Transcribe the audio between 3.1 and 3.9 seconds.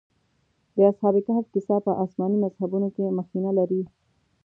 مخینه لري.